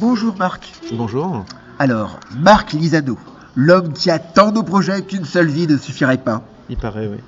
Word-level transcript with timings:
Bonjour 0.00 0.34
Marc. 0.38 0.72
Bonjour. 0.92 1.44
Alors, 1.78 2.18
Marc 2.36 2.72
Lisado, 2.72 3.18
l'homme 3.56 3.92
qui 3.92 4.10
a 4.10 4.18
tant 4.18 4.52
de 4.52 4.60
projets 4.60 5.02
qu'une 5.02 5.24
seule 5.24 5.48
vie 5.48 5.66
ne 5.66 5.76
suffirait 5.76 6.18
pas. 6.18 6.42
Il 6.68 6.76
paraît, 6.76 7.08
oui. 7.08 7.18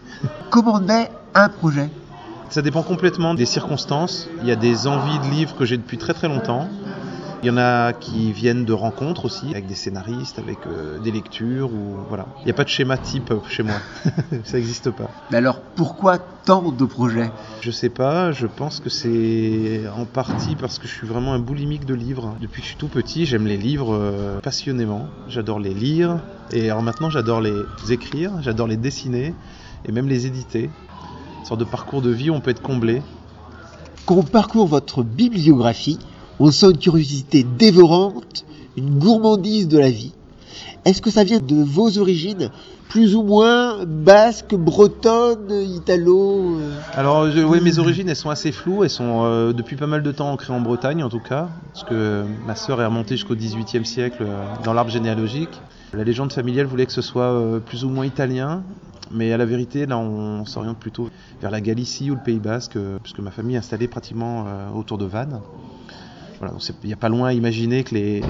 Comment 0.50 0.81
naît 0.81 1.11
un 1.35 1.49
projet? 1.49 1.91
Ça 2.50 2.63
dépend 2.63 2.83
complètement 2.83 3.35
des 3.35 3.47
circonstances. 3.47 4.29
Il 4.42 4.49
y 4.49 4.53
a 4.53 4.57
des 4.57 4.87
envies 4.87 5.19
de 5.19 5.35
livres 5.35 5.57
que 5.57 5.65
j'ai 5.65 5.77
depuis 5.77 5.99
très 5.99 6.15
très 6.15 6.29
longtemps. 6.29 6.69
Il 7.44 7.49
y 7.49 7.50
en 7.50 7.58
a 7.58 7.92
qui 7.92 8.32
viennent 8.32 8.64
de 8.64 8.73
rencontres 8.73 9.27
aussi, 9.27 9.50
avec 9.50 9.66
des 9.66 9.75
scénaristes, 9.75 10.39
avec 10.39 10.57
euh, 10.66 10.98
des 10.98 11.11
lectures, 11.11 11.70
ou 11.70 11.98
voilà. 12.09 12.27
Il 12.41 12.46
n'y 12.46 12.51
a 12.51 12.55
pas 12.55 12.64
de 12.64 12.70
schéma 12.70 12.96
type 12.96 13.32
euh, 13.32 13.41
chez 13.51 13.62
moi. 13.62 13.75
ça 14.45 14.57
n'existe 14.57 14.91
pas. 14.91 15.11
Mais 15.30 15.37
alors, 15.37 15.61
pourquoi 15.61 16.16
tant 16.16 16.73
de 16.73 16.84
projets? 16.87 17.30
Je 17.61 17.70
sais 17.70 17.91
pas, 17.91 18.33
je 18.33 18.46
pense 18.46 18.80
que 18.80 18.88
c'est 18.88 19.83
en 19.95 20.07
partie 20.07 20.57
parce 20.57 20.79
que 20.79 20.88
je 20.88 20.95
suis 20.95 21.07
vraiment 21.07 21.34
un 21.34 21.38
boulimique 21.38 21.84
de 21.84 21.93
livres. 21.93 22.34
Depuis 22.41 22.62
que 22.62 22.65
je 22.65 22.70
suis 22.70 22.79
tout 22.79 22.88
petit, 22.88 23.27
j'aime 23.27 23.47
les 23.47 23.59
livres 23.59 23.95
euh, 23.95 24.41
passionnément. 24.41 25.09
J'adore 25.29 25.61
les 25.61 25.74
lire, 25.74 26.20
et 26.51 26.70
alors 26.70 26.83
maintenant 26.83 27.11
j'adore 27.11 27.42
les 27.42 27.52
écrire, 27.91 28.33
j'adore 28.41 28.69
les 28.69 28.79
dessiner, 28.79 29.34
et 29.84 29.92
même 29.92 30.09
les 30.09 30.24
éditer. 30.24 30.70
Une 31.41 31.45
sorte 31.45 31.61
de 31.61 31.66
parcours 31.66 32.01
de 32.01 32.09
vie 32.09 32.30
où 32.30 32.34
on 32.34 32.41
peut 32.41 32.52
être 32.52 32.62
comblé. 32.62 33.02
Quand 34.06 34.15
on 34.15 34.23
parcourt 34.23 34.66
votre 34.66 35.02
bibliographie, 35.02 35.98
on 36.41 36.51
sent 36.51 36.70
une 36.70 36.79
curiosité 36.79 37.45
dévorante, 37.45 38.45
une 38.77 38.98
gourmandise 38.98 39.69
de 39.69 39.79
la 39.79 39.91
vie. 39.91 40.12
Est-ce 40.84 41.01
que 41.01 41.10
ça 41.10 41.24
vient 41.24 41.38
de 41.41 41.62
vos 41.62 41.98
origines, 41.98 42.51
plus 42.88 43.15
ou 43.16 43.23
moins 43.23 43.84
basques, 43.87 44.55
bretonnes, 44.55 45.51
italo 45.51 46.59
euh 46.59 46.70
Alors, 46.95 47.30
je- 47.30 47.41
oui, 47.41 47.60
mes 47.62 47.79
origines, 47.79 48.09
elles 48.09 48.16
sont 48.16 48.29
assez 48.30 48.52
floues. 48.52 48.84
Elles 48.84 48.91
sont 48.91 49.23
euh, 49.24 49.52
depuis 49.52 49.77
pas 49.77 49.87
mal 49.87 50.02
de 50.02 50.12
temps 50.12 50.30
ancrées 50.30 50.52
en 50.52 50.60
Bretagne, 50.60 51.02
en 51.02 51.09
tout 51.09 51.20
cas, 51.20 51.48
parce 51.73 51.84
que 51.84 52.24
ma 52.46 52.55
sœur 52.55 52.82
est 52.82 52.87
remontée 52.87 53.16
jusqu'au 53.16 53.35
XVIIIe 53.35 53.87
siècle 53.87 54.19
euh, 54.23 54.45
dans 54.65 54.74
l'arbre 54.74 54.91
généalogique. 54.91 55.48
La 55.95 56.05
légende 56.05 56.32
familiale 56.32 56.66
voulait 56.66 56.87
que 56.87 56.93
ce 56.93 57.02
soit 57.02 57.60
plus 57.65 57.85
ou 57.85 57.88
moins 57.88 58.05
italien, 58.05 58.62
mais 59.12 59.32
à 59.32 59.37
la 59.37 59.45
vérité, 59.46 59.87
là, 59.87 59.96
on 59.96 60.45
s'oriente 60.45 60.77
plutôt 60.79 61.09
vers 61.40 61.51
la 61.52 61.60
Galicie 61.60 62.10
ou 62.10 62.15
le 62.15 62.21
Pays 62.21 62.40
Basque, 62.40 62.77
puisque 63.02 63.21
ma 63.21 63.30
famille 63.30 63.55
est 63.55 63.60
installée 63.60 63.87
pratiquement 63.87 64.44
autour 64.77 64.98
de 64.98 65.05
Vannes. 65.05 65.40
Voilà, 66.38 66.54
il 66.82 66.86
n'y 66.86 66.92
a 66.92 66.96
pas 66.96 67.08
loin 67.08 67.28
à 67.28 67.32
imaginer 67.32 67.84
que 67.84 67.94
les, 67.94 68.22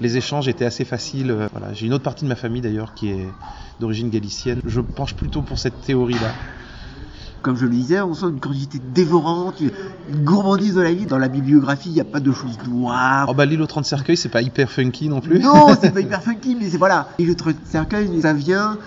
les 0.00 0.16
échanges 0.16 0.48
étaient 0.48 0.64
assez 0.64 0.84
faciles. 0.84 1.30
euh, 1.30 1.48
Voilà. 1.52 1.72
J'ai 1.72 1.86
une 1.86 1.92
autre 1.94 2.04
partie 2.04 2.24
de 2.24 2.28
ma 2.28 2.36
famille 2.36 2.60
d'ailleurs 2.62 2.94
qui 2.94 3.10
est 3.10 3.28
d'origine 3.80 4.08
galicienne. 4.10 4.60
Je 4.66 4.80
penche 4.80 5.14
plutôt 5.14 5.42
pour 5.42 5.58
cette 5.58 5.80
théorie-là. 5.82 6.32
Comme 7.42 7.56
je 7.56 7.66
le 7.66 7.72
disais, 7.72 8.00
on 8.00 8.14
sent 8.14 8.26
une 8.30 8.40
curiosité 8.40 8.78
dévorante, 8.94 9.60
une 9.60 10.24
gourmandise 10.24 10.74
de 10.76 10.80
la 10.80 10.94
vie. 10.94 11.04
Dans 11.04 11.18
la 11.18 11.28
bibliographie, 11.28 11.90
il 11.90 11.94
n'y 11.94 12.00
a 12.00 12.04
pas 12.04 12.20
de 12.20 12.32
choses 12.32 12.56
noires. 12.66 13.26
Oh 13.28 13.34
bah 13.34 13.44
l'île 13.44 13.60
aux 13.60 13.66
30 13.66 13.84
cercueils, 13.84 14.16
c'est 14.16 14.30
pas 14.30 14.40
hyper 14.40 14.70
funky 14.70 15.10
non 15.10 15.20
plus. 15.20 15.40
Non, 15.40 15.66
c'est 15.80 15.92
pas 15.92 16.00
hyper 16.00 16.22
funky, 16.22 16.56
mais 16.58 16.70
c'est 16.70 16.78
voilà. 16.78 17.08
Et 17.18 17.24
le 17.26 17.34
truc 17.34 17.58
cercueil, 17.64 18.08
ça 18.22 18.32
vient 18.32 18.78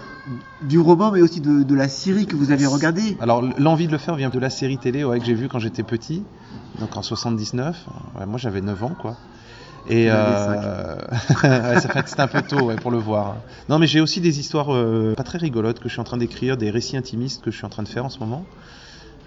du 0.64 0.80
roman, 0.80 1.12
mais 1.12 1.22
aussi 1.22 1.40
de, 1.40 1.62
de 1.62 1.76
la 1.76 1.88
série 1.88 2.26
que 2.26 2.36
vous 2.36 2.52
avez 2.52 2.66
regardée. 2.66 3.16
Alors 3.22 3.44
l'envie 3.60 3.86
de 3.86 3.92
le 3.92 4.00
faire 4.00 4.16
vient 4.16 4.30
de 4.30 4.40
la 4.40 4.50
série 4.50 4.78
télé 4.78 5.04
ouais, 5.04 5.20
que 5.20 5.26
j'ai 5.26 5.36
vue 5.36 5.48
quand 5.50 5.60
j'étais 5.60 5.84
petit, 5.84 6.24
donc 6.80 6.96
en 6.98 7.02
79. 7.02 7.76
Ouais, 8.20 8.26
moi 8.26 8.38
j'avais 8.38 8.62
9 8.62 8.84
ans 8.84 8.96
quoi. 9.00 9.16
Et 9.90 10.08
euh... 10.12 10.96
ouais, 11.44 11.80
ça 11.80 11.88
fait 11.90 12.08
c'était 12.08 12.22
un 12.22 12.28
peu 12.28 12.42
tôt 12.42 12.66
ouais, 12.66 12.76
pour 12.76 12.92
le 12.92 12.98
voir. 12.98 13.38
Non 13.70 13.80
mais 13.80 13.88
j'ai 13.88 14.02
aussi 14.02 14.20
des 14.20 14.40
histoires 14.40 14.74
euh, 14.74 15.14
pas 15.16 15.24
très 15.24 15.38
rigolotes 15.38 15.80
que 15.80 15.88
je 15.88 15.94
suis 15.94 16.02
en 16.02 16.06
train 16.06 16.18
d'écrire, 16.18 16.58
des 16.58 16.70
récits 16.72 16.98
intimistes 16.98 17.42
que 17.42 17.52
je 17.52 17.58
suis 17.58 17.66
en 17.66 17.70
train 17.70 17.84
de 17.84 17.88
faire 17.88 18.06
en 18.06 18.10
ce 18.10 18.20
moment. 18.20 18.44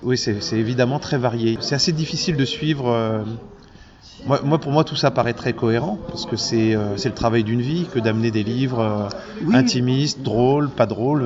Oui, 0.02 0.16
c'est 0.16 0.38
évidemment 0.58 0.98
très 0.98 1.18
varié. 1.18 1.58
C'est 1.60 1.74
assez 1.74 1.92
difficile 1.92 2.36
de 2.36 2.44
suivre. 2.46 2.88
euh, 2.88 3.22
Moi, 4.26 4.40
moi, 4.44 4.58
pour 4.58 4.72
moi, 4.72 4.82
tout 4.84 4.96
ça 4.96 5.10
paraît 5.10 5.34
très 5.34 5.52
cohérent 5.52 5.98
parce 6.08 6.24
que 6.24 6.36
c'est 6.36 6.74
euh, 6.74 6.96
le 7.02 7.10
travail 7.12 7.44
d'une 7.44 7.60
vie 7.60 7.86
que 7.92 7.98
d'amener 7.98 8.30
des 8.30 8.42
livres 8.42 9.08
Oui. 9.44 9.54
intimistes, 9.54 10.22
drôles, 10.22 10.70
pas 10.70 10.86
drôles. 10.86 11.24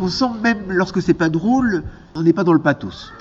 On 0.00 0.08
sent 0.08 0.30
même 0.42 0.58
lorsque 0.68 1.00
c'est 1.02 1.14
pas 1.14 1.28
drôle, 1.28 1.82
on 2.14 2.22
n'est 2.22 2.32
pas 2.32 2.44
dans 2.44 2.52
le 2.52 2.60
pathos. 2.60 3.12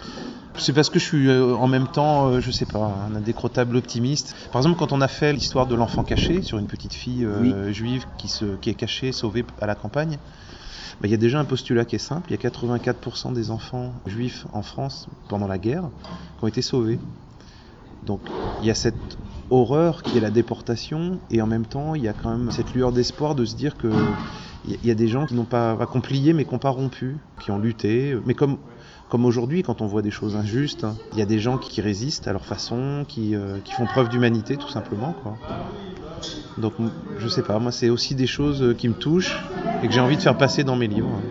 C'est 0.57 0.73
parce 0.73 0.89
que 0.89 0.99
je 0.99 1.03
suis 1.03 1.27
euh, 1.27 1.55
en 1.55 1.67
même 1.67 1.87
temps, 1.87 2.27
euh, 2.27 2.39
je 2.39 2.49
sais 2.49 2.65
pas, 2.65 2.91
un 3.07 3.15
indécrottable 3.15 3.75
optimiste. 3.75 4.35
Par 4.51 4.61
exemple, 4.61 4.77
quand 4.77 4.93
on 4.93 5.01
a 5.01 5.07
fait 5.07 5.33
l'histoire 5.33 5.67
de 5.67 5.75
l'enfant 5.75 6.03
caché 6.03 6.41
sur 6.41 6.57
une 6.57 6.67
petite 6.67 6.93
fille 6.93 7.25
euh, 7.25 7.71
juive 7.71 8.05
qui, 8.17 8.27
se, 8.27 8.55
qui 8.57 8.69
est 8.69 8.75
cachée, 8.75 9.11
sauvée 9.11 9.45
à 9.59 9.67
la 9.67 9.75
campagne, 9.75 10.17
bah, 11.01 11.07
il 11.07 11.11
y 11.11 11.13
a 11.13 11.17
déjà 11.17 11.39
un 11.39 11.45
postulat 11.45 11.83
qui 11.83 11.97
est 11.97 11.99
simple. 11.99 12.31
Il 12.31 12.41
y 12.41 12.45
a 12.45 12.49
84% 12.49 13.33
des 13.33 13.51
enfants 13.51 13.93
juifs 14.05 14.47
en 14.53 14.61
France 14.61 15.07
pendant 15.27 15.47
la 15.47 15.57
guerre 15.57 15.89
qui 16.37 16.43
ont 16.43 16.47
été 16.47 16.61
sauvés. 16.61 16.99
Donc 18.05 18.21
il 18.61 18.67
y 18.67 18.71
a 18.71 18.75
cette 18.75 19.17
horreur 19.49 20.03
qui 20.03 20.17
est 20.17 20.21
la 20.21 20.31
déportation 20.31 21.19
et 21.29 21.41
en 21.41 21.47
même 21.47 21.65
temps 21.65 21.95
il 21.95 22.03
y 22.03 22.07
a 22.07 22.13
quand 22.13 22.29
même 22.29 22.51
cette 22.51 22.73
lueur 22.73 22.91
d'espoir 22.91 23.35
de 23.35 23.45
se 23.45 23.55
dire 23.55 23.77
que 23.77 23.89
il 24.67 24.71
y 24.71 24.73
a- 24.75 24.77
il 24.83 24.87
y 24.87 24.91
a 24.91 24.95
des 24.95 25.07
gens 25.07 25.25
qui 25.25 25.33
n'ont 25.35 25.43
pas 25.45 25.71
accompli 25.79 26.33
mais 26.33 26.45
qui 26.45 26.51
n'ont 26.53 26.59
pas 26.59 26.69
rompu, 26.69 27.17
qui 27.39 27.51
ont 27.51 27.59
lutté. 27.59 28.15
Mais 28.25 28.33
comme 28.33 28.57
comme 29.07 29.23
aujourd'hui, 29.25 29.61
quand 29.61 29.81
on 29.81 29.85
voit 29.85 30.01
des 30.01 30.09
choses 30.09 30.35
injustes, 30.35 30.83
hein, 30.83 30.95
il 31.13 31.19
y 31.19 31.21
a 31.21 31.27
des 31.27 31.37
gens 31.37 31.59
qui 31.59 31.79
résistent 31.79 32.27
à 32.27 32.33
leur 32.33 32.43
façon, 32.43 33.05
qui, 33.07 33.35
euh, 33.35 33.59
qui 33.63 33.71
font 33.73 33.85
preuve 33.85 34.09
d'humanité, 34.09 34.57
tout 34.57 34.67
simplement. 34.67 35.13
Quoi. 35.21 35.37
Donc, 36.57 36.73
je 37.19 37.27
sais 37.27 37.43
pas, 37.43 37.59
moi, 37.59 37.71
c'est 37.71 37.89
aussi 37.89 38.15
des 38.15 38.25
choses 38.25 38.63
euh, 38.63 38.73
qui 38.73 38.89
me 38.89 38.95
touchent 38.95 39.37
et 39.83 39.87
que 39.87 39.93
j'ai 39.93 39.99
envie 39.99 40.17
de 40.17 40.21
faire 40.23 40.35
passer 40.37 40.63
dans 40.63 40.75
mes 40.75 40.87
livres. 40.87 41.21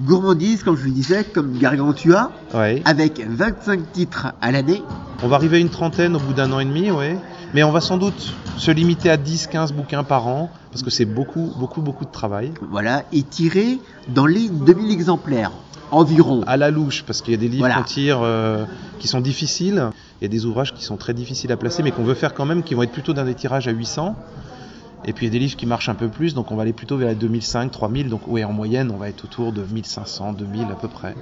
Gourmandise, 0.00 0.62
comme 0.62 0.76
je 0.76 0.84
le 0.86 0.92
disais, 0.92 1.24
comme 1.24 1.58
Gargantua, 1.58 2.30
Ouais. 2.54 2.80
avec 2.86 3.20
25 3.28 3.92
titres 3.92 4.28
à 4.40 4.50
l'année. 4.50 4.82
On 5.22 5.28
va 5.28 5.36
arriver 5.36 5.56
à 5.56 5.60
une 5.60 5.70
trentaine 5.70 6.16
au 6.16 6.20
bout 6.20 6.32
d'un 6.32 6.50
an 6.52 6.60
et 6.60 6.64
demi, 6.64 6.90
ouais. 6.90 7.18
Mais 7.54 7.62
on 7.62 7.72
va 7.72 7.80
sans 7.80 7.96
doute 7.96 8.34
se 8.58 8.70
limiter 8.70 9.08
à 9.10 9.16
10-15 9.16 9.72
bouquins 9.72 10.04
par 10.04 10.26
an, 10.26 10.50
parce 10.70 10.82
que 10.82 10.90
c'est 10.90 11.06
beaucoup, 11.06 11.52
beaucoup, 11.56 11.80
beaucoup 11.80 12.04
de 12.04 12.10
travail. 12.10 12.52
Voilà, 12.70 13.04
et 13.12 13.22
tiré 13.22 13.78
dans 14.08 14.26
les 14.26 14.48
2000 14.48 14.90
exemplaires 14.90 15.52
environ. 15.90 16.42
À 16.46 16.58
la 16.58 16.70
louche, 16.70 17.04
parce 17.06 17.22
qu'il 17.22 17.32
y 17.32 17.36
a 17.36 17.40
des 17.40 17.48
livres 17.48 17.60
Voilà. 17.60 17.76
qu'on 17.76 17.84
tire 17.84 18.20
euh, 18.22 18.64
qui 18.98 19.08
sont 19.08 19.20
difficiles, 19.20 19.90
il 20.20 20.24
y 20.24 20.26
a 20.26 20.28
des 20.28 20.44
ouvrages 20.44 20.74
qui 20.74 20.84
sont 20.84 20.96
très 20.96 21.14
difficiles 21.14 21.50
à 21.50 21.56
placer, 21.56 21.82
mais 21.82 21.90
qu'on 21.90 22.04
veut 22.04 22.14
faire 22.14 22.34
quand 22.34 22.44
même, 22.44 22.62
qui 22.62 22.74
vont 22.74 22.82
être 22.82 22.92
plutôt 22.92 23.14
dans 23.14 23.24
des 23.24 23.34
tirages 23.34 23.68
à 23.68 23.70
800. 23.70 24.14
Et 25.04 25.12
puis 25.12 25.26
il 25.26 25.28
y 25.28 25.30
a 25.30 25.32
des 25.32 25.38
livres 25.38 25.56
qui 25.56 25.64
marchent 25.64 25.88
un 25.88 25.94
peu 25.94 26.08
plus, 26.08 26.34
donc 26.34 26.50
on 26.50 26.56
va 26.56 26.62
aller 26.62 26.72
plutôt 26.72 26.96
vers 26.96 27.08
les 27.08 27.14
2005, 27.14 27.70
3000. 27.70 28.08
Donc 28.08 28.26
ouais, 28.26 28.44
en 28.44 28.52
moyenne, 28.52 28.90
on 28.92 28.98
va 28.98 29.08
être 29.08 29.24
autour 29.24 29.52
de 29.52 29.62
1500, 29.62 30.34
2000 30.34 30.64
à 30.64 30.74
peu 30.74 30.88
près. 30.88 31.14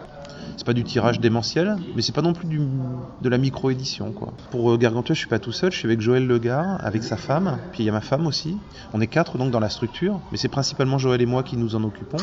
C'est 0.56 0.66
pas 0.66 0.72
du 0.72 0.84
tirage 0.84 1.20
démentiel, 1.20 1.76
mais 1.94 2.02
c'est 2.02 2.12
pas 2.12 2.22
non 2.22 2.32
plus 2.32 2.46
de 2.48 3.28
la 3.28 3.38
micro-édition. 3.38 4.12
quoi. 4.12 4.32
Pour 4.50 4.70
euh, 4.72 4.76
Gargantua, 4.78 5.14
je 5.14 5.18
suis 5.20 5.28
pas 5.28 5.38
tout 5.38 5.52
seul, 5.52 5.72
je 5.72 5.78
suis 5.78 5.86
avec 5.86 6.00
Joël 6.00 6.26
Legard, 6.26 6.78
avec 6.84 7.02
sa 7.02 7.16
femme, 7.16 7.58
puis 7.72 7.82
il 7.82 7.86
y 7.86 7.88
a 7.88 7.92
ma 7.92 8.00
femme 8.00 8.26
aussi. 8.26 8.58
On 8.92 9.00
est 9.00 9.06
quatre 9.06 9.38
donc 9.38 9.50
dans 9.50 9.60
la 9.60 9.68
structure, 9.68 10.20
mais 10.30 10.38
c'est 10.38 10.48
principalement 10.48 10.98
Joël 10.98 11.20
et 11.20 11.26
moi 11.26 11.42
qui 11.42 11.56
nous 11.56 11.74
en 11.74 11.84
occupons, 11.84 12.16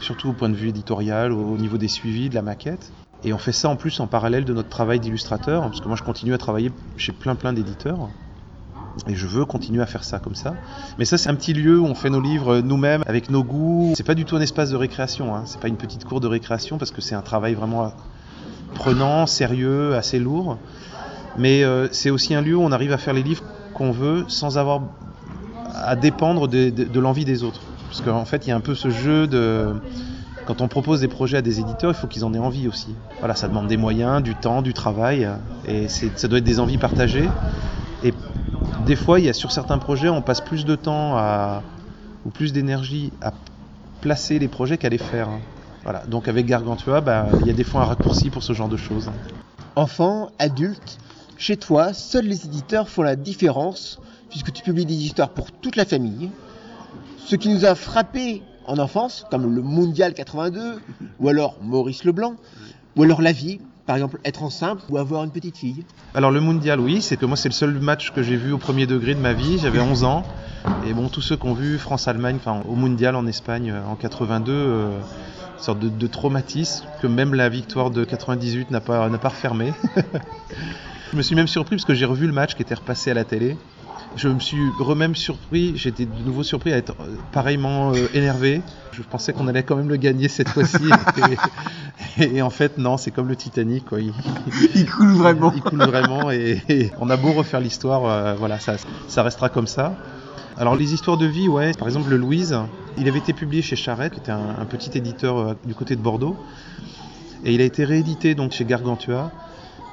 surtout 0.00 0.28
au 0.28 0.32
point 0.32 0.48
de 0.48 0.56
vue 0.56 0.68
éditorial, 0.68 1.32
au 1.32 1.56
niveau 1.56 1.78
des 1.78 1.88
suivis, 1.88 2.28
de 2.28 2.34
la 2.34 2.42
maquette. 2.42 2.92
Et 3.24 3.32
on 3.32 3.38
fait 3.38 3.52
ça 3.52 3.68
en 3.68 3.76
plus 3.76 3.98
en 4.00 4.06
parallèle 4.06 4.44
de 4.44 4.52
notre 4.52 4.68
travail 4.68 5.00
d'illustrateur, 5.00 5.62
parce 5.62 5.80
que 5.80 5.88
moi 5.88 5.96
je 5.96 6.02
continue 6.02 6.34
à 6.34 6.38
travailler 6.38 6.70
chez 6.96 7.12
plein 7.12 7.34
plein 7.34 7.52
d'éditeurs. 7.52 8.10
Et 9.08 9.14
je 9.14 9.26
veux 9.26 9.44
continuer 9.44 9.82
à 9.82 9.86
faire 9.86 10.04
ça 10.04 10.18
comme 10.18 10.34
ça. 10.34 10.54
Mais 10.98 11.04
ça, 11.04 11.16
c'est 11.18 11.28
un 11.30 11.34
petit 11.34 11.52
lieu 11.54 11.78
où 11.78 11.84
on 11.86 11.94
fait 11.94 12.10
nos 12.10 12.20
livres 12.20 12.58
nous-mêmes, 12.60 13.02
avec 13.06 13.30
nos 13.30 13.44
goûts. 13.44 13.92
C'est 13.96 14.06
pas 14.06 14.14
du 14.14 14.24
tout 14.24 14.36
un 14.36 14.40
espace 14.40 14.70
de 14.70 14.76
récréation. 14.76 15.34
Hein. 15.34 15.42
C'est 15.46 15.60
pas 15.60 15.68
une 15.68 15.76
petite 15.76 16.04
cour 16.04 16.20
de 16.20 16.26
récréation 16.26 16.78
parce 16.78 16.90
que 16.90 17.00
c'est 17.00 17.14
un 17.14 17.22
travail 17.22 17.54
vraiment 17.54 17.92
prenant, 18.74 19.26
sérieux, 19.26 19.94
assez 19.94 20.18
lourd. 20.18 20.58
Mais 21.36 21.62
euh, 21.62 21.88
c'est 21.92 22.10
aussi 22.10 22.34
un 22.34 22.40
lieu 22.40 22.56
où 22.56 22.62
on 22.62 22.72
arrive 22.72 22.92
à 22.92 22.98
faire 22.98 23.14
les 23.14 23.22
livres 23.22 23.42
qu'on 23.72 23.92
veut 23.92 24.24
sans 24.28 24.58
avoir 24.58 24.82
à 25.74 25.94
dépendre 25.94 26.48
de, 26.48 26.70
de- 26.70 27.00
l'envie 27.00 27.24
des 27.24 27.44
autres. 27.44 27.60
Parce 27.88 28.00
qu'en 28.00 28.24
fait, 28.24 28.46
il 28.46 28.50
y 28.50 28.52
a 28.52 28.56
un 28.56 28.60
peu 28.60 28.74
ce 28.74 28.90
jeu 28.90 29.26
de. 29.26 29.68
Quand 30.44 30.60
on 30.62 30.68
propose 30.68 31.00
des 31.00 31.08
projets 31.08 31.36
à 31.36 31.42
des 31.42 31.60
éditeurs, 31.60 31.90
il 31.90 31.94
faut 31.94 32.06
qu'ils 32.06 32.24
en 32.24 32.32
aient 32.34 32.38
envie 32.38 32.68
aussi. 32.68 32.94
Voilà, 33.20 33.34
ça 33.34 33.48
demande 33.48 33.68
des 33.68 33.76
moyens, 33.76 34.22
du 34.22 34.34
temps, 34.34 34.62
du 34.62 34.72
travail. 34.72 35.28
Et 35.66 35.88
ça 35.88 36.26
doit 36.26 36.38
être 36.38 36.44
des 36.44 36.58
envies 36.58 36.78
partagées. 36.78 37.28
Des 38.88 38.96
fois, 38.96 39.20
il 39.20 39.26
y 39.26 39.28
a 39.28 39.34
sur 39.34 39.52
certains 39.52 39.76
projets, 39.76 40.08
on 40.08 40.22
passe 40.22 40.40
plus 40.40 40.64
de 40.64 40.74
temps 40.74 41.18
ou 42.24 42.30
plus 42.30 42.54
d'énergie 42.54 43.12
à 43.20 43.34
placer 44.00 44.38
les 44.38 44.48
projets 44.48 44.78
qu'à 44.78 44.88
les 44.88 44.96
faire. 44.96 45.28
hein. 45.28 45.40
Voilà. 45.84 46.06
Donc 46.06 46.26
avec 46.26 46.46
Gargantua, 46.46 47.02
bah, 47.02 47.26
il 47.42 47.46
y 47.46 47.50
a 47.50 47.52
des 47.52 47.64
fois 47.64 47.82
un 47.82 47.84
raccourci 47.84 48.30
pour 48.30 48.42
ce 48.42 48.54
genre 48.54 48.68
de 48.68 48.78
choses. 48.78 49.10
Enfant, 49.76 50.30
adulte, 50.38 50.96
chez 51.36 51.58
toi, 51.58 51.92
seuls 51.92 52.24
les 52.24 52.46
éditeurs 52.46 52.88
font 52.88 53.02
la 53.02 53.14
différence, 53.14 54.00
puisque 54.30 54.54
tu 54.54 54.62
publies 54.62 54.86
des 54.86 54.94
histoires 54.94 55.28
pour 55.28 55.52
toute 55.52 55.76
la 55.76 55.84
famille. 55.84 56.30
Ce 57.26 57.36
qui 57.36 57.50
nous 57.50 57.66
a 57.66 57.74
frappé 57.74 58.42
en 58.66 58.78
enfance, 58.78 59.26
comme 59.30 59.54
le 59.54 59.60
Mondial 59.60 60.14
82, 60.14 60.80
ou 61.20 61.28
alors 61.28 61.56
Maurice 61.62 62.04
Leblanc, 62.04 62.36
ou 62.96 63.02
alors 63.02 63.20
la 63.20 63.32
vie, 63.32 63.60
par 63.88 63.96
exemple 63.96 64.20
être 64.22 64.42
enceinte 64.42 64.80
ou 64.90 64.98
avoir 64.98 65.24
une 65.24 65.30
petite 65.30 65.56
fille. 65.56 65.82
Alors 66.14 66.30
le 66.30 66.40
mondial, 66.40 66.78
oui, 66.78 67.00
c'est 67.00 67.16
que 67.16 67.24
moi 67.24 67.38
c'est 67.38 67.48
le 67.48 67.54
seul 67.54 67.72
match 67.80 68.12
que 68.12 68.22
j'ai 68.22 68.36
vu 68.36 68.52
au 68.52 68.58
premier 68.58 68.86
degré 68.86 69.14
de 69.14 69.20
ma 69.20 69.32
vie. 69.32 69.58
J'avais 69.58 69.80
11 69.80 70.04
ans. 70.04 70.24
Et 70.86 70.92
bon, 70.92 71.08
tous 71.08 71.22
ceux 71.22 71.38
qui 71.38 71.46
ont 71.46 71.54
vu 71.54 71.78
France-Allemagne, 71.78 72.36
enfin 72.36 72.60
au 72.68 72.74
mondial 72.74 73.16
en 73.16 73.26
Espagne 73.26 73.70
euh, 73.70 73.90
en 73.90 73.94
82, 73.94 74.52
euh, 74.52 74.98
une 75.56 75.62
sorte 75.62 75.78
de, 75.78 76.06
traumatisme 76.06 76.84
que 77.00 77.06
même 77.06 77.32
la 77.32 77.48
victoire 77.48 77.90
de 77.90 78.04
98 78.04 78.70
n'a 78.70 78.82
pas, 78.82 79.08
pas 79.08 79.28
refermé. 79.30 79.72
Je 81.10 81.16
me 81.16 81.22
suis 81.22 81.34
même 81.34 81.48
surpris 81.48 81.76
parce 81.76 81.86
que 81.86 81.94
j'ai 81.94 82.04
revu 82.04 82.26
le 82.26 82.34
match 82.34 82.56
qui 82.56 82.60
était 82.60 82.74
repassé 82.74 83.10
à 83.10 83.14
la 83.14 83.24
télé. 83.24 83.56
Je 84.16 84.28
me 84.28 84.40
suis 84.40 84.58
remême 84.80 85.14
surpris, 85.14 85.76
j'étais 85.76 86.06
de 86.06 86.22
nouveau 86.24 86.42
surpris 86.42 86.72
à 86.72 86.76
être 86.76 86.94
euh, 87.00 87.14
pareillement 87.30 87.92
euh, 87.92 88.08
énervé. 88.14 88.62
Je 88.92 89.02
pensais 89.02 89.32
qu'on 89.32 89.46
allait 89.46 89.62
quand 89.62 89.76
même 89.76 89.88
le 89.88 89.96
gagner 89.96 90.28
cette 90.28 90.48
fois-ci. 90.48 90.90
et, 92.18 92.36
et 92.36 92.42
en 92.42 92.50
fait, 92.50 92.78
non, 92.78 92.96
c'est 92.96 93.10
comme 93.12 93.28
le 93.28 93.36
Titanic. 93.36 93.84
Quoi. 93.84 94.00
Il, 94.00 94.12
Il 94.74 94.90
coule 94.90 95.12
vraiment. 95.12 95.52
il 95.54 95.62
coule 95.62 95.82
vraiment 95.84 96.30
et, 96.30 96.62
et 96.68 96.90
on 97.00 97.10
a 97.10 97.16
beau 97.16 97.32
refaire 97.32 97.60
l'histoire, 97.60 98.06
euh, 98.06 98.34
voilà, 98.34 98.58
ça, 98.58 98.76
ça 99.06 99.22
restera 99.22 99.48
comme 99.50 99.66
ça. 99.68 99.94
Alors 100.56 100.74
les 100.74 100.92
histoires 100.92 101.16
de 101.18 101.26
vie, 101.26 101.46
ouais, 101.48 101.72
par 101.74 101.86
exemple 101.86 102.10
le 102.10 102.16
Louise, 102.16 102.58
il 102.96 103.06
avait 103.08 103.18
été 103.20 103.32
publié 103.32 103.62
chez 103.62 103.76
Charette, 103.76 104.14
qui 104.14 104.18
était 104.18 104.32
un, 104.32 104.56
un 104.60 104.64
petit 104.64 104.90
éditeur 104.98 105.38
euh, 105.38 105.54
du 105.64 105.74
côté 105.74 105.94
de 105.94 106.00
Bordeaux, 106.00 106.36
et 107.44 107.54
il 107.54 107.60
a 107.60 107.64
été 107.64 107.84
réédité 107.84 108.34
donc 108.34 108.50
chez 108.50 108.64
Gargantua. 108.64 109.30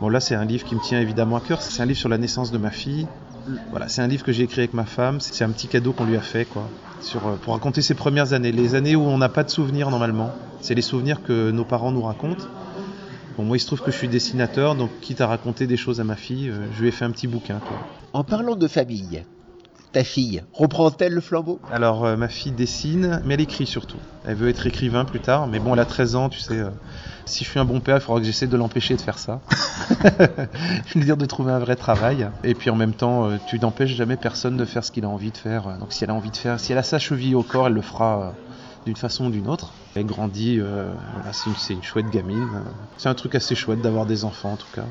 Bon 0.01 0.09
là 0.09 0.19
c'est 0.19 0.33
un 0.33 0.45
livre 0.45 0.63
qui 0.65 0.73
me 0.73 0.81
tient 0.81 1.00
évidemment 1.00 1.35
à 1.38 1.41
cœur, 1.41 1.62
c'est 1.62 1.83
un 1.83 1.85
livre 1.85 2.00
sur 2.00 2.09
la 2.09 2.17
naissance 2.17 2.51
de 2.51 2.57
ma 2.57 2.71
fille. 2.71 3.06
Voilà, 3.69 3.88
c'est 3.88 4.01
un 4.01 4.07
livre 4.07 4.24
que 4.24 4.31
j'ai 4.31 4.44
écrit 4.44 4.62
avec 4.62 4.74
ma 4.74 4.86
femme, 4.86 5.19
c'est 5.19 5.44
un 5.44 5.50
petit 5.50 5.68
cadeau 5.68 5.94
qu'on 5.94 6.06
lui 6.06 6.15
a 6.15 6.21
fait 6.21 6.45
quoi, 6.45 6.68
euh, 7.15 7.36
pour 7.42 7.53
raconter 7.53 7.81
ses 7.81 7.94
premières 7.94 8.33
années, 8.33 8.51
les 8.51 8.75
années 8.75 8.95
où 8.95 9.01
on 9.01 9.18
n'a 9.18 9.30
pas 9.30 9.44
de 9.44 9.50
souvenirs 9.50 9.89
normalement. 9.89 10.31
C'est 10.62 10.75
les 10.75 10.81
souvenirs 10.81 11.21
que 11.21 11.51
nos 11.51 11.65
parents 11.65 11.92
nous 11.92 12.01
racontent. 12.01 12.45
Bon, 13.38 13.44
moi 13.44 13.57
il 13.57 13.59
se 13.59 13.68
trouve 13.68 13.81
que 13.81 13.92
je 13.92 13.97
suis 13.97 14.07
dessinateur, 14.07 14.75
donc 14.75 14.89
quitte 15.01 15.21
à 15.21 15.27
raconter 15.27 15.68
des 15.68 15.77
choses 15.77 16.00
à 16.00 16.03
ma 16.03 16.15
fille, 16.15 16.50
euh, 16.50 16.65
je 16.75 16.81
lui 16.81 16.88
ai 16.88 16.92
fait 16.92 17.06
un 17.06 17.12
petit 17.12 17.27
bouquin 17.27 17.59
quoi. 17.59 17.77
En 18.13 18.24
parlant 18.24 18.56
de 18.56 18.68
famille, 18.68 19.24
ta 19.95 20.03
fille 20.03 20.44
reprend-elle 20.51 21.13
le 21.13 21.21
flambeau? 21.21 21.57
Alors, 21.71 22.03
euh, 22.03 22.18
ma 22.18 22.27
fille 22.27 22.51
dessine, 22.51 23.21
mais 23.24 23.36
elle 23.36 23.39
écrit 23.39 23.65
surtout. 23.65 23.95
Elle 24.25 24.36
veut 24.36 24.50
être 24.50 24.68
écrivain 24.68 25.06
plus 25.06 25.21
tard, 25.21 25.47
mais 25.47 25.59
bon, 25.59 25.74
elle 25.74 25.80
a 25.80 25.86
13 25.86 26.18
ans, 26.18 26.27
tu 26.27 26.38
sais. 26.39 26.57
euh, 26.57 26.69
si 27.25 27.45
je 27.45 27.50
suis 27.50 27.62
un 27.62 27.65
bon 27.65 27.80
père, 27.80 27.95
il 27.95 28.01
faudra 28.01 28.19
que 28.19 28.25
j'essaie 28.25 28.47
de 28.47 28.57
l'empêcher 28.57 28.97
de 28.97 29.01
faire 29.01 29.18
ça. 29.18 29.39
je 30.86 31.00
veux 31.00 31.06
dire 31.06 31.15
de 31.15 31.25
trouver 31.25 31.53
un 31.53 31.59
vrai 31.59 31.77
travail. 31.77 32.27
Et 32.44 32.56
puis 32.56 32.69
en 32.69 32.75
même 32.75 32.92
temps, 32.92 33.30
euh, 33.30 33.38
tu 33.47 33.57
n'empêches 33.57 33.95
jamais 33.95 34.18
personne 34.18 34.57
de 34.57 34.65
faire 34.65 34.83
ce 34.83 34.92
qu'il 34.92 35.06
a 35.06 35.07
envie 35.07 35.31
de 35.31 35.38
faire. 35.38 35.77
Donc 35.80 35.94
si 35.94 36.03
elle 36.03 36.09
a 36.09 36.13
envie 36.13 36.31
de 36.31 36.36
faire, 36.38 36.59
si 36.59 36.74
elle 36.74 36.77
a 36.77 36.83
sa 36.83 37.00
cheville 37.00 37.33
au 37.36 37.44
corps, 37.44 37.68
elle 37.68 37.74
le 37.74 37.81
fera 37.81 38.33
d'une 38.86 38.98
façon 38.98 39.27
ou 39.27 39.30
d'une 39.30 39.48
autre. 39.48 39.71
Elle 39.95 40.07
grandit, 40.07 40.59
voilà, 40.59 41.31
c'est 41.31 41.50
une, 41.50 41.77
une 41.77 41.83
chouette 41.83 42.09
gamine. 42.09 42.50
C'est 42.98 43.07
un 43.07 43.15
truc 43.15 43.33
assez 43.36 43.56
chouette 43.56 43.81
d'avoir 43.81 44.06
des 44.06 44.25
enfants 44.25 44.51
en 44.51 44.57
tout 44.57 44.68
cas. 44.75 44.83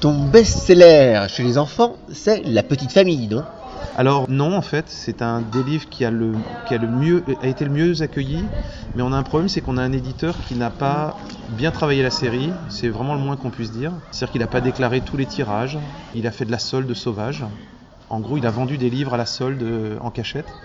Ton 0.00 0.26
best-seller 0.26 1.24
chez 1.28 1.42
les 1.42 1.56
enfants, 1.56 1.96
c'est 2.12 2.42
La 2.44 2.62
Petite 2.62 2.92
Famille, 2.92 3.26
non? 3.26 3.44
Alors 3.94 4.26
non, 4.28 4.54
en 4.54 4.62
fait, 4.62 4.88
c'est 4.88 5.20
un 5.22 5.40
des 5.42 5.62
livres 5.62 5.88
qui 5.88 6.04
a 6.04 6.10
le 6.10 6.44
qui 6.64 6.74
a 6.74 6.78
le 6.78 6.86
mieux 6.88 7.24
a 7.40 7.46
été 7.46 7.64
le 7.64 7.70
mieux 7.70 8.02
accueilli, 8.02 8.52
mais 8.94 9.02
on 9.02 9.12
a 9.12 9.16
un 9.16 9.22
problème, 9.22 9.48
c'est 9.48 9.60
qu'on 9.60 9.76
a 9.78 9.82
un 9.82 9.92
éditeur 9.92 10.40
qui 10.40 10.54
n'a 10.54 10.70
pas 10.70 11.16
bien 11.48 11.72
travaillé 11.72 12.02
la 12.02 12.10
série. 12.10 12.60
C'est 12.68 12.88
vraiment 12.88 13.14
le 13.14 13.20
moins 13.20 13.36
qu'on 13.36 13.50
puisse 13.50 13.72
dire. 13.72 13.92
C'est-à-dire 14.10 14.32
qu'il 14.32 14.40
n'a 14.40 14.46
pas 14.46 14.60
déclaré 14.60 15.00
tous 15.00 15.16
les 15.16 15.26
tirages. 15.26 15.78
Il 16.14 16.26
a 16.26 16.30
fait 16.30 16.44
de 16.44 16.52
la 16.52 16.58
solde 16.58 16.92
sauvage. 16.94 17.44
En 18.08 18.20
gros, 18.20 18.36
il 18.38 18.46
a 18.46 18.50
vendu 18.50 18.78
des 18.78 18.90
livres 18.90 19.14
à 19.14 19.16
la 19.16 19.26
solde 19.26 19.62
euh, 19.62 19.98
en 20.00 20.10
cachette. 20.10 20.56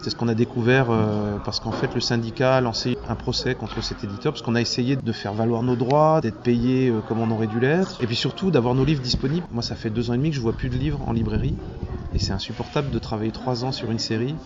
C'est 0.00 0.10
ce 0.10 0.14
qu'on 0.14 0.28
a 0.28 0.34
découvert 0.34 0.90
euh, 0.90 1.38
parce 1.40 1.58
qu'en 1.58 1.72
fait 1.72 1.92
le 1.94 2.00
syndicat 2.00 2.56
a 2.56 2.60
lancé 2.60 2.94
un 3.08 3.16
procès 3.16 3.54
contre 3.56 3.80
cet 3.80 4.04
éditeur 4.04 4.32
parce 4.32 4.42
qu'on 4.42 4.54
a 4.54 4.60
essayé 4.60 4.96
de 4.96 5.12
faire 5.12 5.34
valoir 5.34 5.62
nos 5.64 5.74
droits, 5.76 6.20
d'être 6.20 6.40
payé 6.40 6.88
euh, 6.88 7.02
comme 7.02 7.18
on 7.18 7.30
aurait 7.30 7.48
dû 7.48 7.58
l'être, 7.58 7.96
et 8.00 8.06
puis 8.06 8.14
surtout 8.16 8.50
d'avoir 8.52 8.74
nos 8.74 8.84
livres 8.84 9.02
disponibles. 9.02 9.46
Moi 9.50 9.62
ça 9.62 9.74
fait 9.74 9.90
deux 9.90 10.10
ans 10.10 10.14
et 10.14 10.18
demi 10.18 10.30
que 10.30 10.36
je 10.36 10.40
vois 10.40 10.56
plus 10.56 10.70
de 10.70 10.76
livres 10.76 11.02
en 11.08 11.12
librairie 11.12 11.58
et 12.12 12.18
c'est 12.18 12.32
insupportable 12.32 12.90
de 12.90 12.98
travailler 12.98 13.32
trois 13.32 13.64
ans 13.64 13.72
sur 13.72 13.90
une 13.90 13.98
série 13.98 14.36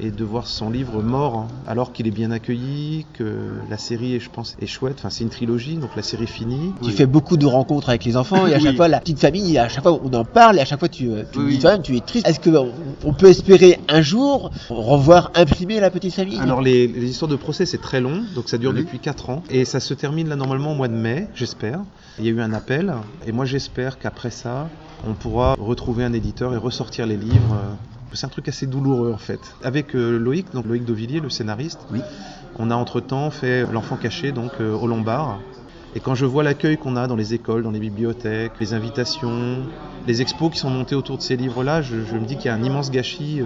et 0.00 0.10
de 0.10 0.24
voir 0.24 0.46
son 0.46 0.70
livre 0.70 1.02
mort 1.02 1.36
hein, 1.36 1.48
alors 1.66 1.92
qu'il 1.92 2.06
est 2.06 2.10
bien 2.12 2.30
accueilli, 2.30 3.06
que 3.12 3.50
la 3.68 3.76
série 3.78 4.18
je 4.20 4.30
pense 4.30 4.56
est 4.60 4.66
chouette. 4.66 4.96
Enfin 4.98 5.10
c'est 5.10 5.24
une 5.24 5.30
trilogie 5.30 5.76
donc 5.76 5.94
la 5.96 6.02
série 6.02 6.26
finie. 6.26 6.72
Tu 6.82 6.90
fais 6.90 7.06
beaucoup 7.06 7.36
de 7.36 7.46
rencontres 7.46 7.88
avec 7.90 8.04
les 8.04 8.16
enfants 8.16 8.46
et 8.46 8.54
à 8.54 8.58
chaque 8.58 8.70
Oui. 8.70 8.76
fois 8.76 8.88
la 8.88 9.00
petite 9.00 9.20
famille, 9.20 9.58
à 9.58 9.68
chaque 9.68 9.82
fois 9.82 10.00
on 10.02 10.12
en 10.14 10.24
parle 10.24 10.58
et 10.58 10.60
à 10.60 10.64
chaque 10.64 10.80
fois 10.80 10.88
tu, 10.88 11.10
euh, 11.10 11.24
tu 11.30 11.38
Oui, 11.38 11.44
dis 11.46 11.52
oui. 11.54 11.58
toi-même 11.60 11.82
tu 11.82 11.96
es 11.96 12.00
triste. 12.00 12.26
Est-ce 12.26 12.40
qu'on 12.40 12.72
on 13.04 13.12
peut 13.12 13.28
espérer 13.28 13.78
un 13.88 14.02
jour 14.02 14.50
revoir 14.70 15.30
imprimer 15.34 15.78
la 15.80 15.90
petite 15.90 16.14
famille? 16.14 16.38
Alors 16.38 16.60
les, 16.62 16.86
les 16.86 17.10
histoires 17.10 17.30
de 17.30 17.36
procès 17.36 17.66
c'est 17.66 17.80
très 17.80 18.00
long, 18.00 18.22
donc 18.34 18.48
ça 18.48 18.58
dure 18.58 18.72
Oui. 18.72 18.78
depuis 18.78 18.98
4 18.98 19.30
ans 19.30 19.42
et 19.50 19.64
ça 19.64 19.80
se 19.80 19.94
termine 19.94 20.28
là 20.28 20.36
normalement 20.36 20.72
au 20.72 20.76
mois 20.76 20.88
de 20.88 20.94
mai, 20.94 21.28
j'espère. 21.34 21.80
Il 22.18 22.24
y 22.24 22.28
a 22.28 22.30
eu 22.32 22.40
un 22.40 22.52
appel 22.52 22.94
et 23.26 23.32
moi 23.32 23.44
j'espère 23.44 23.98
qu'après 23.98 24.30
ça 24.30 24.68
on 25.06 25.14
pourra 25.14 25.54
retrouver 25.58 26.04
un 26.04 26.12
éditeur 26.12 26.54
et 26.54 26.56
ressortir 26.56 27.06
les 27.06 27.16
livres. 27.16 27.56
C'est 28.14 28.26
un 28.26 28.30
truc 28.30 28.48
assez 28.48 28.66
douloureux 28.66 29.12
en 29.12 29.18
fait. 29.18 29.40
Avec 29.62 29.94
euh, 29.94 30.18
Loïc, 30.18 30.52
donc 30.52 30.66
Loïc 30.66 30.84
Dovillier, 30.84 31.20
le 31.20 31.30
scénariste, 31.30 31.80
Oui. 31.90 32.02
on 32.58 32.70
a 32.70 32.74
entre-temps 32.74 33.30
fait 33.30 33.66
L'enfant 33.72 33.96
caché 33.96 34.32
donc 34.32 34.52
euh, 34.60 34.74
au 34.74 34.86
Lombard. 34.86 35.40
Et 35.94 36.00
quand 36.00 36.14
je 36.14 36.24
vois 36.24 36.42
l'accueil 36.42 36.76
qu'on 36.78 36.96
a 36.96 37.06
dans 37.06 37.16
les 37.16 37.34
écoles, 37.34 37.62
dans 37.62 37.70
les 37.70 37.80
bibliothèques, 37.80 38.52
les 38.60 38.72
invitations, 38.72 39.58
les 40.06 40.22
expos 40.22 40.50
qui 40.50 40.58
sont 40.58 40.70
montés 40.70 40.94
autour 40.94 41.18
de 41.18 41.22
ces 41.22 41.36
livres-là, 41.36 41.82
je, 41.82 41.96
je 42.10 42.14
me 42.16 42.24
dis 42.24 42.36
qu'il 42.36 42.46
y 42.46 42.48
a 42.48 42.54
un 42.54 42.62
immense 42.62 42.90
gâchis 42.90 43.40
euh, 43.40 43.44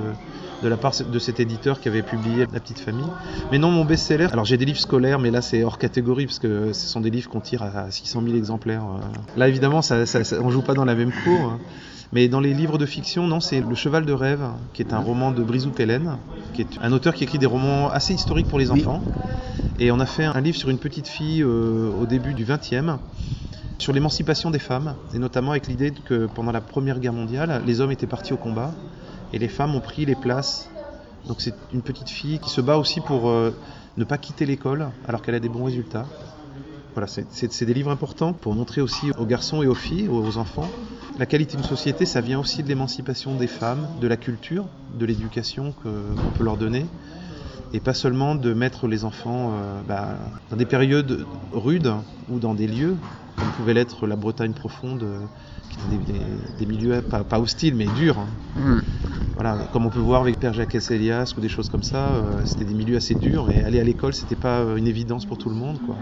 de 0.62 0.68
la 0.68 0.76
part 0.76 0.92
de 1.04 1.18
cet 1.18 1.38
éditeur 1.40 1.80
qui 1.80 1.88
avait 1.88 2.02
publié 2.02 2.46
La 2.52 2.60
Petite 2.60 2.78
Famille. 2.78 3.06
Mais 3.52 3.58
non, 3.58 3.70
mon 3.70 3.84
best-seller, 3.84 4.28
alors 4.32 4.44
j'ai 4.44 4.56
des 4.56 4.64
livres 4.64 4.78
scolaires, 4.80 5.18
mais 5.18 5.30
là 5.30 5.42
c'est 5.42 5.62
hors 5.62 5.78
catégorie 5.78 6.26
parce 6.26 6.38
que 6.38 6.72
ce 6.72 6.86
sont 6.88 7.00
des 7.00 7.10
livres 7.10 7.28
qu'on 7.28 7.40
tire 7.40 7.62
à 7.62 7.90
600 7.90 8.22
000 8.24 8.36
exemplaires. 8.36 8.82
euh. 8.84 9.38
Là 9.38 9.48
évidemment, 9.48 9.82
ça, 9.82 10.06
ça, 10.06 10.24
ça- 10.24 10.40
on 10.42 10.50
joue 10.50 10.62
pas 10.62 10.74
dans 10.74 10.84
la 10.84 10.94
même 10.94 11.12
cour. 11.24 11.40
hein. 11.40 11.58
Mais 12.12 12.28
dans 12.28 12.40
les 12.40 12.54
livres 12.54 12.78
de 12.78 12.86
fiction, 12.86 13.26
non, 13.26 13.40
c'est 13.40 13.60
Le 13.60 13.74
Cheval 13.74 14.06
de 14.06 14.12
rêve, 14.12 14.40
qui 14.72 14.80
est 14.82 14.92
un 14.92 14.98
roman 15.00 15.32
de 15.32 15.42
Brizou 15.42 15.70
Pellen, 15.70 16.16
qui 16.54 16.62
est 16.62 16.78
un 16.80 16.92
auteur 16.92 17.12
qui 17.14 17.24
écrit 17.24 17.38
des 17.38 17.46
romans 17.46 17.90
assez 17.90 18.14
historiques 18.14 18.46
pour 18.46 18.58
les 18.60 18.70
enfants. 18.70 19.02
Et 19.78 19.90
on 19.90 19.98
a 20.00 20.06
fait 20.06 20.24
un 20.24 20.40
livre 20.40 20.56
sur 20.56 20.70
une 20.70 20.78
petite 20.78 21.08
fille 21.08 21.42
euh, 21.42 21.90
au 22.00 22.06
début 22.06 22.32
du 22.32 22.44
20e, 22.46 22.98
sur 23.78 23.92
l'émancipation 23.92 24.50
des 24.50 24.58
femmes, 24.60 24.94
et 25.12 25.18
notamment 25.18 25.50
avec 25.50 25.66
l'idée 25.66 25.90
que 25.90 26.26
pendant 26.26 26.52
la 26.52 26.60
Première 26.62 26.98
Guerre 27.00 27.12
mondiale, 27.12 27.60
les 27.66 27.80
hommes 27.80 27.90
étaient 27.90 28.06
partis 28.06 28.32
au 28.32 28.36
combat, 28.38 28.72
et 29.32 29.38
les 29.38 29.48
femmes 29.48 29.74
ont 29.74 29.80
pris 29.80 30.04
les 30.06 30.16
places. 30.16 30.72
Donc 31.26 31.40
c'est 31.40 31.54
une 31.72 31.82
petite 31.82 32.10
fille 32.10 32.40
qui 32.40 32.50
se 32.50 32.60
bat 32.60 32.78
aussi 32.78 33.00
pour 33.00 33.28
euh, 33.28 33.52
ne 33.96 34.04
pas 34.04 34.18
quitter 34.18 34.46
l'école 34.46 34.92
alors 35.04 35.22
qu'elle 35.22 35.34
a 35.34 35.40
des 35.40 35.48
bons 35.48 35.64
résultats. 35.64 36.08
Voilà, 36.94 37.06
c'est- 37.08 37.64
des 37.64 37.74
livres 37.74 37.90
importants 37.90 38.32
pour 38.32 38.54
montrer 38.54 38.80
aussi 38.80 39.10
aux 39.18 39.26
garçons 39.26 39.62
et 39.62 39.66
aux 39.66 39.74
filles, 39.74 40.08
aux 40.08 40.38
enfants, 40.38 40.74
la 41.18 41.26
qualité 41.26 41.56
d'une 41.56 41.64
société, 41.64 42.06
ça 42.06 42.20
vient 42.20 42.38
aussi 42.40 42.62
de 42.62 42.68
l'émancipation 42.68 43.34
des 43.36 43.46
femmes, 43.46 43.90
de 43.98 44.06
la 44.06 44.16
culture, 44.16 44.68
de 44.88 45.04
l'éducation 45.04 45.72
qu'on 45.72 46.30
peut 46.32 46.44
leur 46.44 46.56
donner, 46.56 46.90
et 47.72 47.80
pas 47.80 47.94
seulement 47.94 48.34
de 48.34 48.52
mettre 48.54 48.86
les 48.88 49.04
enfants 49.04 49.52
euh, 49.54 49.82
bah, 49.82 50.18
dans 50.50 50.56
des 50.56 50.66
périodes 50.66 51.28
rudes 51.52 51.92
ou 52.28 52.38
dans 52.38 52.54
des 52.54 52.66
lieux, 52.66 52.98
pouvait 53.56 53.74
l'être 53.74 54.06
la 54.06 54.16
Bretagne 54.16 54.52
profonde, 54.52 55.02
euh, 55.02 55.26
qui 55.70 55.78
étaient 55.80 55.88
des, 55.88 55.98
des- 55.98 56.52
des 56.58 56.66
milieux 56.66 57.02
pas, 57.02 57.24
pas 57.24 57.40
hostiles 57.40 57.74
mais 57.74 57.86
durs. 57.86 58.18
hein. 58.18 58.28
Hmm. 58.56 58.80
Voilà, 59.34 59.58
comme 59.72 59.84
on 59.86 59.90
peut 59.90 59.98
voir 59.98 60.22
avec 60.22 60.38
Père 60.40 60.54
Jacques 60.54 60.74
Elias 60.90 61.34
ou 61.36 61.40
des 61.40 61.48
choses 61.48 61.68
comme 61.68 61.82
ça, 61.82 62.14
euh, 62.14 62.44
c'était 62.46 62.64
des 62.64 62.74
milieux 62.74 62.96
assez 62.96 63.14
durs 63.14 63.50
et 63.50 63.62
aller 63.62 63.80
à 63.80 63.84
l'école 63.84 64.14
c'était 64.14 64.36
pas 64.36 64.60
euh, 64.62 64.76
une 64.76 64.86
évidence 64.86 65.26
pour 65.26 65.36
tout 65.38 65.50
le 65.50 65.56
monde. 65.56 65.78
Quoi. 65.80 65.96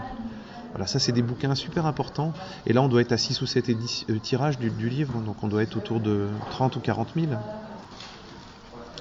Voilà, 0.73 0.87
ça 0.87 0.99
c'est 0.99 1.11
des 1.11 1.21
bouquins 1.21 1.55
super 1.55 1.85
importants. 1.85 2.33
Et 2.65 2.73
là 2.73 2.81
on 2.81 2.87
doit 2.87 3.01
être 3.01 3.11
à 3.11 3.17
6 3.17 3.41
ou 3.41 3.45
7 3.45 3.69
édi- 3.69 4.05
euh, 4.09 4.19
tirages 4.19 4.57
du, 4.59 4.69
du 4.71 4.89
livre, 4.89 5.21
donc 5.21 5.43
on 5.43 5.47
doit 5.47 5.63
être 5.63 5.75
autour 5.77 5.99
de 5.99 6.29
30 6.49 6.75
ou 6.77 6.79
40 6.81 7.15
000. 7.15 7.33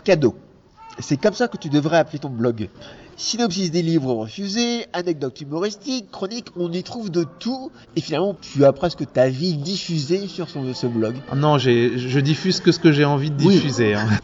Cadeau. 0.04 0.36
C'est 0.98 1.16
comme 1.16 1.34
ça 1.34 1.48
que 1.48 1.56
tu 1.56 1.68
devrais 1.70 1.98
appeler 1.98 2.18
ton 2.20 2.30
blog. 2.30 2.68
Synopsis 3.16 3.70
des 3.70 3.82
livres 3.82 4.12
refusés, 4.12 4.86
anecdotes 4.92 5.40
humoristiques, 5.40 6.10
chroniques, 6.10 6.48
on 6.56 6.70
y 6.72 6.82
trouve 6.82 7.10
de 7.10 7.24
tout. 7.38 7.70
Et 7.96 8.00
finalement, 8.00 8.36
tu 8.40 8.64
as 8.64 8.72
presque 8.72 9.10
ta 9.12 9.28
vie 9.28 9.54
diffusée 9.54 10.26
sur 10.26 10.48
son, 10.48 10.74
ce 10.74 10.86
blog. 10.86 11.14
Non, 11.34 11.58
je 11.58 12.18
diffuse 12.20 12.60
que 12.60 12.72
ce 12.72 12.78
que 12.78 12.92
j'ai 12.92 13.04
envie 13.04 13.30
de 13.30 13.42
Oui. 13.44 13.54
diffuser. 13.54 13.94
hein. 13.94 14.08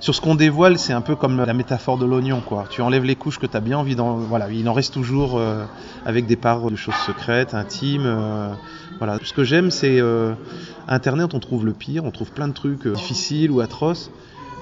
Sur 0.00 0.14
ce 0.14 0.20
qu'on 0.20 0.36
dévoile, 0.36 0.78
c'est 0.78 0.92
un 0.92 1.00
peu 1.00 1.16
comme 1.16 1.38
la 1.44 1.52
métaphore 1.54 1.98
de 1.98 2.06
l'oignon, 2.06 2.40
quoi. 2.40 2.66
Tu 2.70 2.82
enlèves 2.82 3.02
les 3.02 3.16
couches 3.16 3.40
que 3.40 3.46
tu 3.46 3.56
as 3.56 3.60
bien 3.60 3.76
envie 3.78 3.96
d'en... 3.96 4.14
Voilà, 4.18 4.48
il 4.48 4.68
en 4.68 4.72
reste 4.72 4.94
toujours 4.94 5.36
euh, 5.38 5.64
avec 6.06 6.26
des 6.26 6.36
parts 6.36 6.70
de 6.70 6.76
choses 6.76 6.94
secrètes, 7.04 7.52
intimes. 7.52 8.04
euh, 8.06 8.52
voilà. 8.98 9.18
Ce 9.24 9.32
que 9.32 9.42
j'aime, 9.42 9.72
c'est 9.72 9.98
euh, 10.00 10.34
Internet, 10.86 11.34
on 11.34 11.40
trouve 11.40 11.66
le 11.66 11.72
pire, 11.72 12.04
on 12.04 12.12
trouve 12.12 12.30
plein 12.30 12.46
de 12.46 12.52
trucs 12.52 12.86
difficiles 12.86 13.50
ou 13.50 13.58
atroces, 13.58 14.12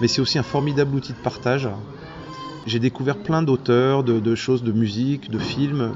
mais 0.00 0.08
c'est 0.08 0.22
aussi 0.22 0.38
un 0.38 0.42
formidable 0.42 0.94
outil 0.94 1.12
de 1.12 1.18
partage. 1.18 1.68
J'ai 2.66 2.80
découvert 2.80 3.16
plein 3.16 3.42
d'auteurs, 3.42 4.02
de, 4.02 4.34
choses, 4.34 4.64
de 4.64 4.72
musique, 4.72 5.30
de 5.30 5.38
films, 5.38 5.92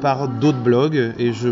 par 0.00 0.26
d'autres 0.26 0.58
blogs, 0.58 1.12
et 1.18 1.34
je, 1.34 1.50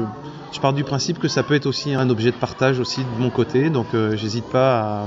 pars 0.63 0.73
du 0.73 0.83
principe 0.83 1.19
que 1.19 1.29
ça 1.29 1.43
peut 1.43 1.53
être 1.53 1.67
aussi 1.67 1.93
un 1.93 2.09
objet 2.09 2.31
de 2.31 2.37
partage 2.37 2.81
aussi 2.81 3.03
de 3.03 3.23
mon 3.23 3.29
côté, 3.29 3.69
donc 3.69 3.89
euh, 3.93 4.17
j'hésite 4.17 4.47
pas 4.47 4.81
à... 4.81 5.07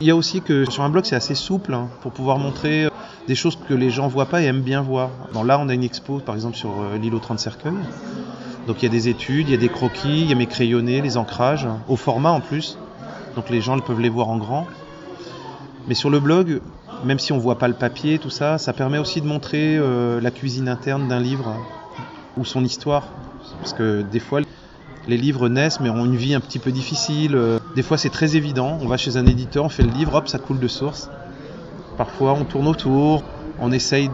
Il 0.00 0.06
y 0.06 0.10
a 0.10 0.16
aussi 0.16 0.40
que 0.40 0.70
sur 0.70 0.84
un 0.84 0.88
blog 0.88 1.04
c'est 1.04 1.16
assez 1.16 1.34
souple 1.34 1.74
hein, 1.74 1.88
pour 2.00 2.12
pouvoir 2.12 2.38
montrer 2.38 2.84
euh, 2.84 2.90
des 3.26 3.34
choses 3.34 3.58
que 3.68 3.74
les 3.74 3.90
gens 3.90 4.06
voient 4.06 4.26
pas 4.26 4.40
et 4.40 4.44
aiment 4.44 4.62
bien 4.62 4.80
voir. 4.80 5.10
Bon, 5.34 5.42
là 5.42 5.58
on 5.58 5.68
a 5.68 5.74
une 5.74 5.82
expo 5.82 6.20
par 6.20 6.36
exemple 6.36 6.56
sur 6.56 6.70
euh, 6.70 6.96
l'île 6.96 7.14
aux 7.14 7.18
30 7.18 7.40
cercueils, 7.40 7.72
donc 8.68 8.80
il 8.80 8.84
y 8.84 8.88
a 8.88 8.92
des 8.92 9.08
études, 9.08 9.48
il 9.48 9.50
y 9.50 9.54
a 9.54 9.60
des 9.60 9.68
croquis, 9.68 10.20
il 10.20 10.28
y 10.28 10.32
a 10.32 10.36
mes 10.36 10.46
crayonnés, 10.46 11.00
les 11.00 11.16
ancrages, 11.16 11.66
au 11.88 11.96
format 11.96 12.30
en 12.30 12.40
plus, 12.40 12.78
donc 13.34 13.50
les 13.50 13.60
gens 13.60 13.76
peuvent 13.80 14.00
les 14.00 14.08
voir 14.08 14.28
en 14.28 14.36
grand. 14.36 14.68
Mais 15.88 15.94
sur 15.94 16.10
le 16.10 16.20
blog, 16.20 16.60
même 17.04 17.18
si 17.18 17.32
on 17.32 17.38
voit 17.38 17.56
pas 17.58 17.68
le 17.68 17.74
papier, 17.74 18.18
tout 18.18 18.30
ça, 18.30 18.58
ça 18.58 18.72
permet 18.72 18.98
aussi 18.98 19.20
de 19.20 19.26
montrer 19.26 19.76
euh, 19.78 20.20
la 20.20 20.30
cuisine 20.30 20.68
interne 20.68 21.08
d'un 21.08 21.20
livre 21.20 21.54
ou 22.36 22.44
son 22.44 22.64
histoire. 22.64 23.04
Parce 23.58 23.72
que 23.72 24.02
des 24.02 24.20
fois, 24.20 24.40
les 25.08 25.16
livres 25.16 25.48
naissent 25.48 25.80
mais 25.80 25.90
ont 25.90 26.04
une 26.04 26.16
vie 26.16 26.34
un 26.34 26.40
petit 26.40 26.58
peu 26.58 26.70
difficile. 26.72 27.34
Euh, 27.34 27.58
Des 27.74 27.82
fois 27.82 27.96
c'est 27.98 28.10
très 28.10 28.36
évident, 28.36 28.78
on 28.82 28.86
va 28.86 28.96
chez 28.96 29.16
un 29.16 29.26
éditeur, 29.26 29.64
on 29.64 29.68
fait 29.68 29.82
le 29.82 29.90
livre, 29.90 30.14
hop, 30.14 30.28
ça 30.28 30.38
coule 30.38 30.58
de 30.60 30.68
source. 30.68 31.08
Parfois 31.96 32.34
on 32.34 32.44
tourne 32.44 32.66
autour, 32.66 33.22
on 33.60 33.72
essaye 33.72 34.10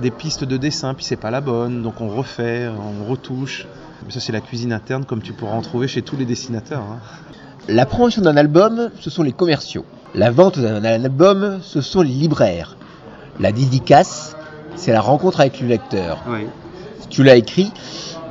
des 0.00 0.10
pistes 0.10 0.44
de 0.44 0.56
dessin, 0.56 0.94
puis 0.94 1.04
c'est 1.04 1.16
pas 1.16 1.30
la 1.30 1.40
bonne, 1.40 1.82
donc 1.82 2.00
on 2.00 2.08
refait, 2.08 2.68
on 2.68 3.04
retouche. 3.10 3.66
Ça 4.08 4.20
c'est 4.20 4.32
la 4.32 4.40
cuisine 4.40 4.72
interne 4.72 5.04
comme 5.04 5.22
tu 5.22 5.32
pourras 5.32 5.54
en 5.56 5.62
trouver 5.62 5.86
chez 5.88 6.02
tous 6.02 6.16
les 6.16 6.24
dessinateurs. 6.24 6.82
hein. 6.82 6.98
La 7.68 7.86
promotion 7.86 8.22
d'un 8.22 8.36
album, 8.36 8.90
ce 8.98 9.08
sont 9.08 9.22
les 9.22 9.32
commerciaux. 9.32 9.84
La 10.14 10.30
vente 10.30 10.58
d'un 10.58 10.84
album, 10.84 11.60
ce 11.62 11.80
sont 11.80 12.02
les 12.02 12.10
libraires. 12.10 12.76
La 13.38 13.52
dédicace, 13.52 14.36
c'est 14.74 14.92
la 14.92 15.00
rencontre 15.00 15.40
avec 15.40 15.60
le 15.60 15.68
lecteur. 15.68 16.24
Tu 17.08 17.22
l'as 17.22 17.36
écrit. 17.36 17.70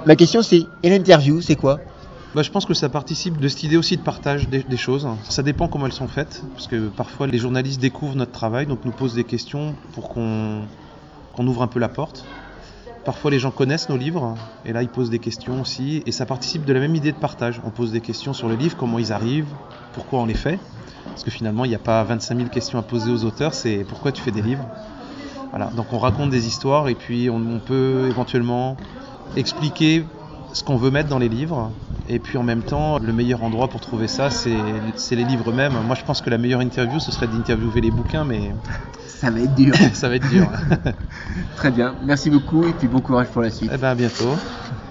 Ma 0.06 0.16
question 0.16 0.42
c'est, 0.42 0.64
et 0.84 0.90
l'interview, 0.90 1.42
c'est 1.42 1.56
quoi? 1.56 1.80
Bah, 2.36 2.44
je 2.44 2.50
pense 2.50 2.66
que 2.66 2.74
ça 2.74 2.90
participe 2.90 3.40
de 3.40 3.48
cette 3.48 3.64
idée 3.64 3.78
aussi 3.78 3.98
de 3.98 4.02
partage 4.02 4.50
des, 4.50 4.64
des 4.64 4.78
choses. 4.78 5.08
Ça 5.30 5.44
dépend 5.44 5.68
comment 5.68 5.86
elles 5.86 5.94
sont 5.94 6.08
faites, 6.08 6.44
parce 6.54 6.68
que 6.68 6.88
parfois 6.88 7.28
les 7.28 7.38
journalistes 7.38 7.80
découvrent 7.82 8.16
notre 8.16 8.32
travail, 8.32 8.66
donc 8.66 8.80
nous 8.86 8.92
posent 8.92 9.16
des 9.16 9.24
questions 9.24 9.76
pour 9.94 10.10
qu'on 10.10 10.62
qu'on 11.34 11.48
ouvre 11.48 11.62
un 11.62 11.68
peu 11.68 11.80
la 11.80 11.90
porte. 11.90 12.26
Parfois 13.04 13.32
les 13.32 13.40
gens 13.40 13.52
connaissent 13.52 13.90
nos 13.90 13.98
livres, 13.98 14.38
et 14.64 14.74
là 14.74 14.84
ils 14.84 14.90
posent 14.90 15.10
des 15.10 15.20
questions 15.20 15.60
aussi, 15.60 16.04
et 16.06 16.12
ça 16.12 16.26
participe 16.26 16.66
de 16.66 16.74
la 16.74 16.80
même 16.80 16.96
idée 16.96 17.12
de 17.12 17.18
partage. 17.18 17.60
On 17.66 17.72
pose 17.72 17.92
des 17.92 18.02
questions 18.02 18.34
sur 18.34 18.48
le 18.48 18.56
livre, 18.56 18.78
comment 18.78 19.00
ils 19.00 19.12
arrivent, 19.12 19.48
pourquoi 19.94 20.20
on 20.20 20.26
les 20.26 20.36
fait, 20.36 20.60
parce 21.10 21.24
que 21.24 21.32
finalement 21.32 21.66
il 21.66 21.70
n'y 21.70 21.76
a 21.76 21.80
pas 21.80 22.04
25 22.04 22.38
000 22.38 22.50
questions 22.50 22.78
à 22.78 22.84
poser 22.84 23.10
aux 23.12 23.24
auteurs, 23.24 23.56
c'est 23.56 23.84
pourquoi 23.86 24.12
tu 24.12 24.22
fais 24.22 24.32
des 24.32 24.44
livres. 24.44 24.66
Voilà, 25.50 25.72
donc 25.76 25.88
on 25.92 25.98
raconte 25.98 26.30
des 26.30 26.48
histoires, 26.48 26.90
et 26.90 26.96
puis 26.96 27.30
on 27.30 27.60
peut 27.60 28.06
éventuellement 28.08 28.78
expliquer 29.36 30.06
ce 30.54 30.64
qu'on 30.64 30.78
veut 30.78 30.92
mettre 30.92 31.10
dans 31.10 31.20
les 31.20 31.30
livres. 31.30 31.72
Et 32.08 32.20
puis 32.20 32.38
en 32.38 32.44
même 32.44 32.64
temps, 32.64 32.98
le 33.00 33.14
meilleur 33.14 33.44
endroit 33.44 33.68
pour 33.68 33.80
trouver 33.80 34.08
ça, 34.08 34.30
c'est 34.30 34.50
les 34.50 35.24
livres 35.24 35.52
eux-mêmes. 35.52 35.74
Moi, 35.86 35.96
je 35.96 36.04
pense 36.04 36.22
que 36.22 36.30
la 36.30 36.38
meilleure 36.38 36.62
interview, 36.62 37.00
ce 37.00 37.12
serait 37.12 37.28
d'interviewer 37.28 37.82
les 37.82 37.92
bouquins, 37.92 38.26
mais 38.26 38.54
Ça 39.08 39.30
va 39.30 39.40
être 39.40 39.54
dur. 39.54 39.76
ça 39.94 40.10
va 40.10 40.16
être 40.16 40.30
dur. 40.30 40.48
Très 41.56 41.70
bien. 41.70 41.96
Merci 42.04 42.32
beaucoup 42.32 42.66
et 42.66 42.74
puis 42.74 42.88
bon 42.88 43.02
courage 43.02 43.28
pour 43.28 43.44
la 43.44 43.52
suite. 43.52 43.70
eh 43.74 43.78
ben, 43.78 43.90
à 43.90 43.96
bientôt. 43.96 44.36